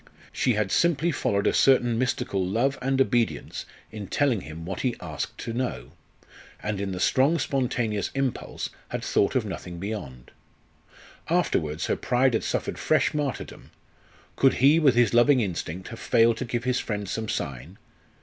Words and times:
She 0.33 0.53
had 0.53 0.71
simply 0.71 1.11
followed 1.11 1.45
a 1.45 1.53
certain 1.53 1.95
mystical 1.95 2.43
love 2.43 2.79
and 2.81 2.99
obedience 2.99 3.67
in 3.91 4.07
telling 4.07 4.41
him 4.41 4.65
what 4.65 4.79
he 4.81 4.95
asked 4.99 5.37
to 5.41 5.53
know, 5.53 5.91
and 6.63 6.81
in 6.81 6.91
the 6.91 6.99
strong 6.99 7.37
spontaneous 7.37 8.09
impulse 8.15 8.71
had 8.89 9.03
thought 9.05 9.35
of 9.35 9.45
nothing 9.45 9.77
beyond. 9.77 10.31
Afterwards 11.29 11.85
her 11.85 11.95
pride 11.95 12.33
had 12.33 12.43
suffered 12.43 12.79
fresh 12.79 13.13
martyrdom. 13.13 13.69
Could 14.37 14.55
he, 14.55 14.79
with 14.79 14.95
his 14.95 15.13
loving 15.13 15.39
instinct, 15.39 15.89
have 15.89 15.99
failed 15.99 16.37
to 16.37 16.45
give 16.45 16.63
his 16.63 16.79
friend 16.79 17.07
some 17.07 17.29
sign? 17.29 17.77